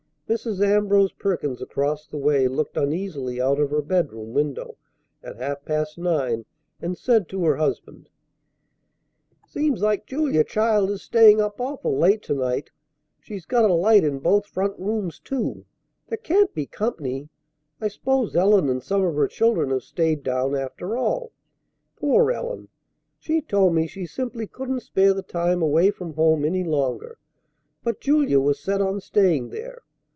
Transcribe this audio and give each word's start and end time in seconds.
Mrs. 0.31 0.65
Ambrose 0.65 1.11
Perkins 1.11 1.61
across 1.61 2.07
the 2.07 2.15
way 2.17 2.47
looked 2.47 2.77
uneasily 2.77 3.41
out 3.41 3.59
of 3.59 3.69
her 3.71 3.81
bedroom 3.81 4.31
window 4.31 4.77
at 5.21 5.35
half 5.35 5.65
past 5.65 5.97
nine, 5.97 6.45
and 6.81 6.97
said 6.97 7.27
to 7.27 7.43
her 7.43 7.57
husband: 7.57 8.07
"Seems 9.45 9.81
like 9.81 10.05
Julia 10.05 10.45
Cloud 10.45 10.89
is 10.89 11.01
staying 11.01 11.41
up 11.41 11.59
awful 11.59 11.97
late 11.97 12.21
to 12.23 12.33
night. 12.33 12.69
She's 13.19 13.45
got 13.45 13.69
a 13.69 13.73
light 13.73 14.05
in 14.05 14.19
both 14.19 14.45
front 14.45 14.79
rooms, 14.79 15.19
too. 15.19 15.65
There 16.07 16.17
can't 16.17 16.53
be 16.53 16.65
company. 16.65 17.27
I 17.81 17.89
s'pose 17.89 18.33
Ellen 18.33 18.69
and 18.69 18.81
some 18.81 19.03
of 19.03 19.15
her 19.15 19.27
children 19.27 19.69
have 19.71 19.83
stayed 19.83 20.23
down 20.23 20.55
after 20.55 20.95
all. 20.95 21.33
Poor 21.97 22.31
Ellen! 22.31 22.69
She 23.19 23.41
told 23.41 23.73
me 23.75 23.85
she 23.85 24.05
simply 24.05 24.47
couldn't 24.47 24.79
spare 24.79 25.13
the 25.13 25.23
time 25.23 25.61
away 25.61 25.91
from 25.91 26.13
home 26.13 26.45
any 26.45 26.63
longer, 26.63 27.17
but 27.83 27.99
Julia 27.99 28.39
was 28.39 28.61
set 28.61 28.79
on 28.79 29.01
staying 29.01 29.49
there. 29.49 29.81